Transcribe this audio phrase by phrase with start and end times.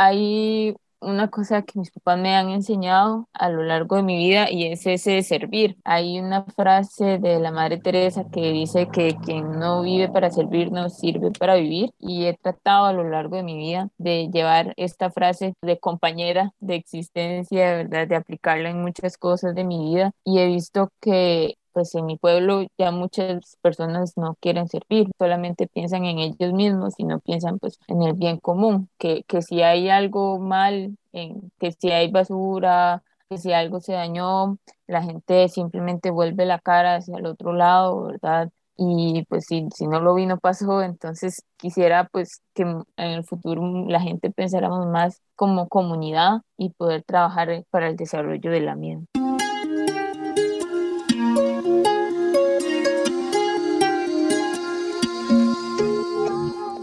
[0.00, 4.50] hay una cosa que mis papás me han enseñado a lo largo de mi vida
[4.50, 5.76] y es ese de servir.
[5.84, 10.72] Hay una frase de la Madre Teresa que dice que quien no vive para servir
[10.72, 14.72] no sirve para vivir y he tratado a lo largo de mi vida de llevar
[14.78, 19.78] esta frase de compañera de existencia, de verdad, de aplicarla en muchas cosas de mi
[19.90, 25.08] vida y he visto que pues en mi pueblo ya muchas personas no quieren servir,
[25.18, 29.42] solamente piensan en ellos mismos y no piensan pues en el bien común, que, que
[29.42, 35.48] si hay algo mal, que si hay basura, que si algo se dañó, la gente
[35.48, 38.50] simplemente vuelve la cara hacia el otro lado, ¿verdad?
[38.76, 43.24] Y pues si, si no lo vi, no pasó, entonces quisiera pues que en el
[43.24, 48.76] futuro la gente pensáramos más como comunidad y poder trabajar para el desarrollo de la
[48.76, 49.04] misma.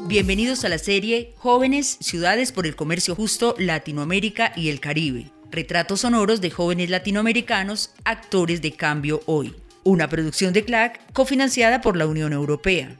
[0.07, 5.31] Bienvenidos a la serie Jóvenes, Ciudades por el Comercio Justo, Latinoamérica y el Caribe.
[5.51, 9.53] Retratos sonoros de jóvenes latinoamericanos, actores de cambio hoy.
[9.83, 12.95] Una producción de CLAC cofinanciada por la Unión Europea.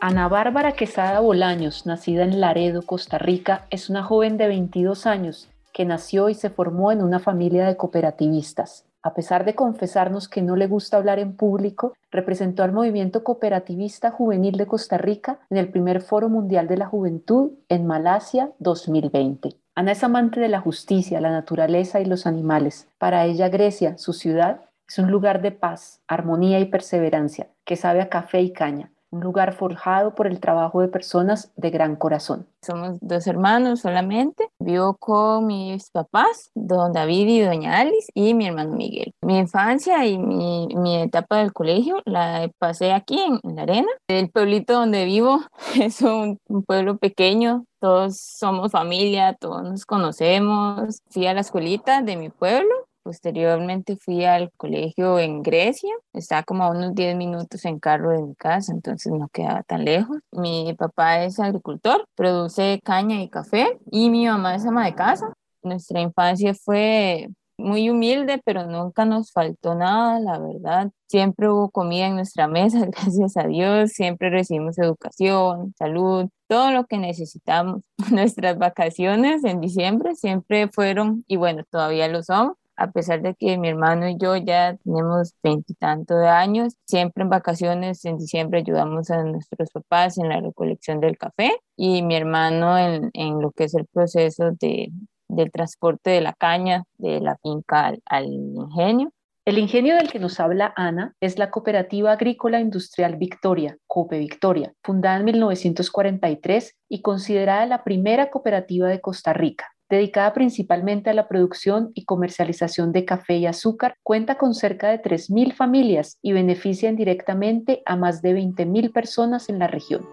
[0.00, 5.48] Ana Bárbara Quesada Bolaños, nacida en Laredo, Costa Rica, es una joven de 22 años
[5.72, 8.89] que nació y se formó en una familia de cooperativistas.
[9.02, 14.10] A pesar de confesarnos que no le gusta hablar en público, representó al movimiento cooperativista
[14.10, 19.56] juvenil de Costa Rica en el primer Foro Mundial de la Juventud en Malasia 2020.
[19.74, 22.88] Ana es amante de la justicia, la naturaleza y los animales.
[22.98, 28.02] Para ella Grecia, su ciudad, es un lugar de paz, armonía y perseverancia, que sabe
[28.02, 32.46] a café y caña, un lugar forjado por el trabajo de personas de gran corazón.
[32.62, 34.48] Somos dos hermanos solamente.
[34.58, 39.12] Vivo con mis papás, don David y doña Alice, y mi hermano Miguel.
[39.22, 43.88] Mi infancia y mi, mi etapa del colegio la pasé aquí en, en, la arena.
[44.08, 45.40] El pueblito donde vivo
[45.80, 47.64] es un, un pueblo pequeño.
[47.80, 50.98] Todos somos familia, todos nos conocemos.
[51.08, 52.68] Fui a la escuelita de mi pueblo
[53.02, 58.22] Posteriormente fui al colegio en Grecia, estaba como a unos 10 minutos en carro de
[58.22, 60.18] mi casa, entonces no quedaba tan lejos.
[60.32, 65.32] Mi papá es agricultor, produce caña y café y mi mamá es ama de casa.
[65.62, 67.28] Nuestra infancia fue
[67.60, 70.90] muy humilde, pero nunca nos faltó nada, la verdad.
[71.06, 73.92] Siempre hubo comida en nuestra mesa, gracias a Dios.
[73.92, 77.82] Siempre recibimos educación, salud, todo lo que necesitamos.
[78.10, 83.58] Nuestras vacaciones en diciembre siempre fueron, y bueno, todavía lo son, a pesar de que
[83.58, 89.10] mi hermano y yo ya tenemos veintitantos de años, siempre en vacaciones en diciembre ayudamos
[89.10, 93.64] a nuestros papás en la recolección del café y mi hermano en, en lo que
[93.64, 94.90] es el proceso de,
[95.28, 99.12] del transporte de la caña de la finca al, al ingenio.
[99.44, 104.72] El ingenio del que nos habla Ana es la Cooperativa Agrícola Industrial Victoria, COPE Victoria,
[104.82, 111.28] fundada en 1943 y considerada la primera cooperativa de Costa Rica dedicada principalmente a la
[111.28, 116.92] producción y comercialización de café y azúcar, cuenta con cerca de 3.000 familias y beneficia
[116.92, 120.06] directamente a más de 20.000 personas en la región.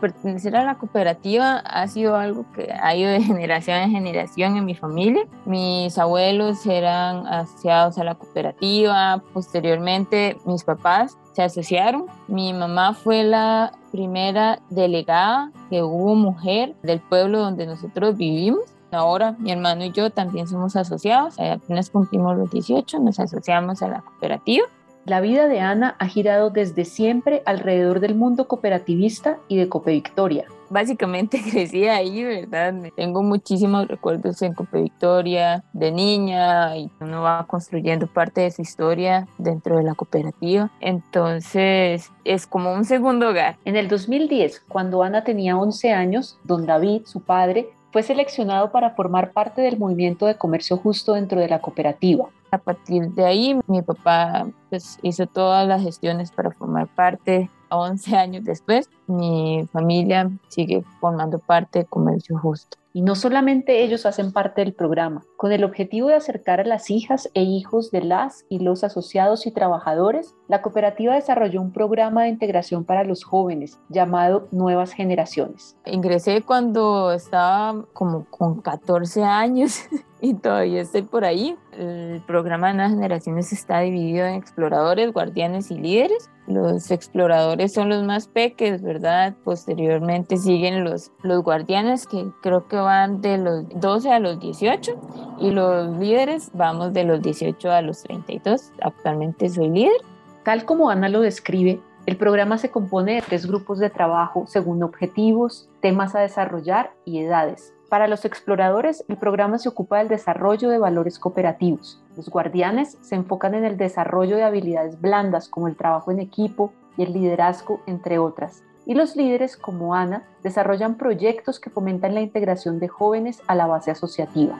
[0.00, 4.64] Pertenecer a la cooperativa ha sido algo que ha ido de generación en generación en
[4.64, 5.26] mi familia.
[5.44, 12.06] Mis abuelos eran asociados a la cooperativa, posteriormente mis papás se asociaron.
[12.28, 18.64] Mi mamá fue la primera delegada que hubo mujer del pueblo donde nosotros vivimos.
[18.92, 21.38] Ahora mi hermano y yo también somos asociados.
[21.38, 24.66] Eh, apenas cumplimos los 18, nos asociamos a la cooperativa.
[25.06, 29.92] La vida de Ana ha girado desde siempre alrededor del mundo cooperativista y de Cope
[29.92, 30.46] Victoria.
[30.68, 32.74] Básicamente crecí ahí, ¿verdad?
[32.96, 38.62] Tengo muchísimos recuerdos en Cope Victoria de niña y uno va construyendo parte de su
[38.62, 40.72] historia dentro de la cooperativa.
[40.80, 43.58] Entonces es como un segundo hogar.
[43.64, 48.90] En el 2010, cuando Ana tenía 11 años, don David, su padre, fue seleccionado para
[48.90, 52.28] formar parte del movimiento de comercio justo dentro de la cooperativa.
[52.50, 57.50] A partir de ahí, mi papá pues, hizo todas las gestiones para formar parte.
[57.70, 62.78] 11 años después, mi familia sigue formando parte de Comercio Justo.
[62.96, 66.88] Y no solamente ellos hacen parte del programa, con el objetivo de acercar a las
[66.88, 72.22] hijas e hijos de las y los asociados y trabajadores, la cooperativa desarrolló un programa
[72.22, 75.76] de integración para los jóvenes llamado Nuevas Generaciones.
[75.84, 79.78] Ingresé cuando estaba como con 14 años
[80.26, 81.56] y todavía estoy por ahí.
[81.72, 86.30] El programa de Nuevas Generaciones está dividido en exploradores, guardianes y líderes.
[86.48, 89.34] Los exploradores son los más peques, ¿verdad?
[89.44, 95.38] Posteriormente siguen los, los guardianes, que creo que van de los 12 a los 18,
[95.40, 98.72] y los líderes vamos de los 18 a los 32.
[98.82, 100.00] Actualmente soy líder.
[100.44, 104.82] Tal como Ana lo describe, el programa se compone de tres grupos de trabajo según
[104.82, 107.75] objetivos, temas a desarrollar y edades.
[107.88, 112.02] Para los exploradores, el programa se ocupa del desarrollo de valores cooperativos.
[112.16, 116.72] Los guardianes se enfocan en el desarrollo de habilidades blandas como el trabajo en equipo
[116.96, 118.64] y el liderazgo, entre otras.
[118.86, 123.66] Y los líderes, como Ana, desarrollan proyectos que fomentan la integración de jóvenes a la
[123.66, 124.56] base asociativa.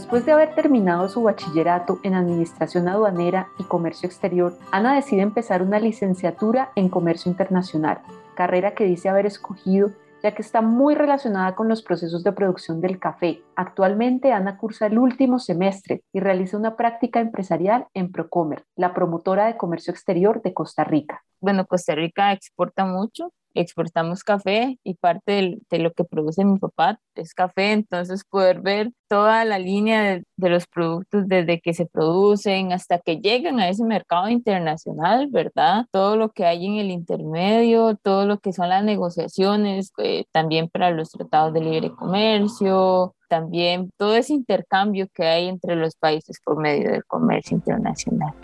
[0.00, 5.60] Después de haber terminado su bachillerato en Administración Aduanera y Comercio Exterior, Ana decide empezar
[5.60, 8.00] una licenciatura en Comercio Internacional,
[8.34, 9.90] carrera que dice haber escogido
[10.22, 13.42] ya que está muy relacionada con los procesos de producción del café.
[13.56, 19.46] Actualmente Ana cursa el último semestre y realiza una práctica empresarial en Procomer, la promotora
[19.46, 21.22] de comercio exterior de Costa Rica.
[21.40, 27.00] Bueno, Costa Rica exporta mucho exportamos café y parte de, lo que produce mi papá
[27.14, 31.86] es café, entonces poder ver toda la línea de, de, los productos desde que se
[31.86, 35.86] producen hasta que llegan a ese mercado internacional, ¿verdad?
[35.90, 40.68] Todo lo que hay en el intermedio, todo lo que son las negociaciones, eh, también
[40.68, 46.40] para los tratados de libre comercio, también todo ese intercambio que hay entre los países
[46.44, 48.34] por medio del comercio internacional.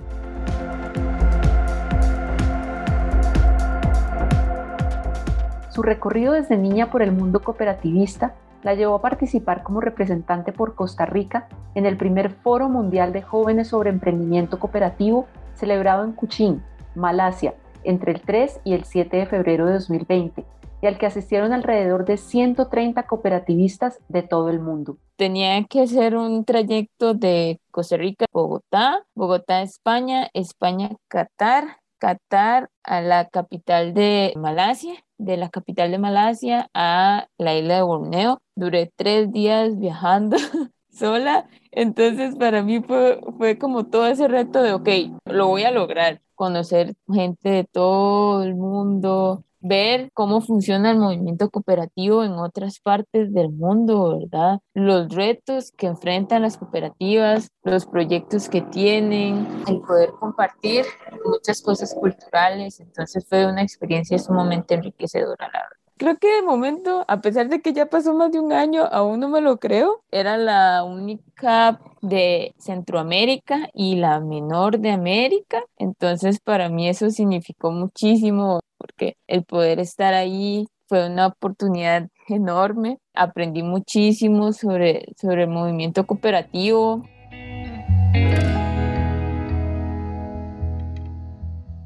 [5.76, 10.74] Su recorrido desde niña por el mundo cooperativista la llevó a participar como representante por
[10.74, 16.62] Costa Rica en el primer Foro Mundial de Jóvenes sobre Emprendimiento Cooperativo celebrado en Kuching,
[16.94, 17.52] Malasia,
[17.84, 20.46] entre el 3 y el 7 de febrero de 2020,
[20.80, 24.96] y al que asistieron alrededor de 130 cooperativistas de todo el mundo.
[25.16, 33.00] Tenía que hacer un trayecto de Costa Rica Bogotá, Bogotá, España, España, Qatar, Qatar a
[33.00, 38.42] la capital de Malasia de la capital de Malasia a la isla de Borneo.
[38.54, 40.36] Duré tres días viajando
[40.96, 44.88] sola, entonces para mí fue, fue como todo ese reto de, ok,
[45.26, 51.50] lo voy a lograr, conocer gente de todo el mundo, ver cómo funciona el movimiento
[51.50, 54.60] cooperativo en otras partes del mundo, ¿verdad?
[54.74, 60.84] Los retos que enfrentan las cooperativas, los proyectos que tienen, el poder compartir
[61.24, 62.80] muchas cosas culturales.
[62.80, 65.85] Entonces fue una experiencia sumamente enriquecedora, la verdad.
[65.98, 69.18] Creo que de momento, a pesar de que ya pasó más de un año, aún
[69.20, 70.02] no me lo creo.
[70.10, 75.62] Era la única de Centroamérica y la menor de América.
[75.78, 82.98] Entonces, para mí eso significó muchísimo porque el poder estar ahí fue una oportunidad enorme.
[83.14, 87.04] Aprendí muchísimo sobre, sobre el movimiento cooperativo.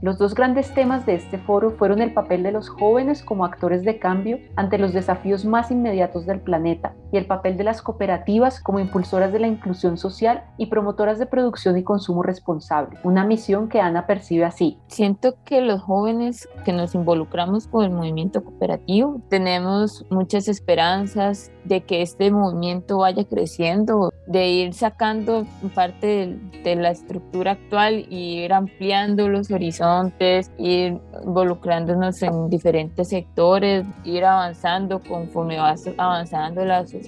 [0.02, 3.84] Los dos grandes temas de este foro fueron el papel de los jóvenes como actores
[3.84, 8.60] de cambio ante los desafíos más inmediatos del planeta y el papel de las cooperativas
[8.60, 13.68] como impulsoras de la inclusión social y promotoras de producción y consumo responsable, una misión
[13.68, 14.78] que Ana percibe así.
[14.88, 21.82] Siento que los jóvenes que nos involucramos con el movimiento cooperativo tenemos muchas esperanzas de
[21.82, 28.52] que este movimiento vaya creciendo, de ir sacando parte de, la estructura actual y ir
[28.52, 36.99] ampliando los horizontes, ir involucrándonos en diferentes sectores, ir avanzando conforme va avanzando la sociedad.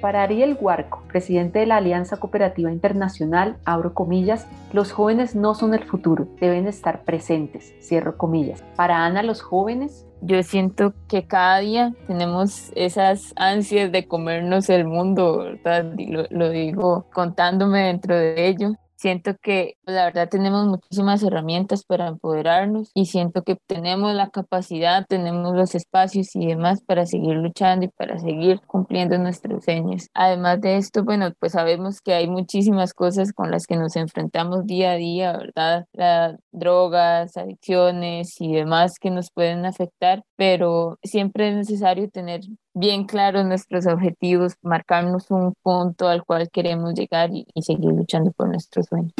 [0.00, 5.74] Para Ariel Huarco, presidente de la Alianza Cooperativa Internacional, abro comillas, los jóvenes no son
[5.74, 8.62] el futuro, deben estar presentes, cierro comillas.
[8.76, 14.86] Para Ana, los jóvenes yo siento que cada día tenemos esas ansias de comernos el
[14.86, 15.84] mundo, ¿verdad?
[16.30, 18.72] Lo digo contándome dentro de ello.
[18.96, 25.04] Siento que la verdad tenemos muchísimas herramientas para empoderarnos y siento que tenemos la capacidad,
[25.06, 30.08] tenemos los espacios y demás para seguir luchando y para seguir cumpliendo nuestros sueños.
[30.14, 34.66] Además de esto, bueno, pues sabemos que hay muchísimas cosas con las que nos enfrentamos
[34.66, 35.86] día a día, ¿verdad?
[35.92, 42.40] Las drogas, adicciones y demás que nos pueden afectar, pero siempre es necesario tener
[42.74, 48.48] bien claros nuestros objetivos, marcarnos un punto al cual queremos llegar y, seguir luchando por
[48.48, 49.12] nuestros sueños.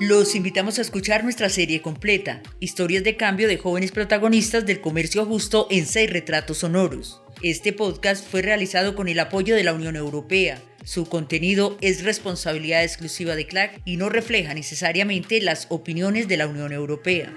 [0.00, 5.24] Los invitamos a escuchar nuestra serie completa, Historias de cambio de jóvenes protagonistas del comercio
[5.24, 7.25] justo en seis retratos sonoros.
[7.42, 10.58] Este podcast fue realizado con el apoyo de la Unión Europea.
[10.84, 16.46] Su contenido es responsabilidad exclusiva de CLAC y no refleja necesariamente las opiniones de la
[16.46, 17.30] Unión Europea.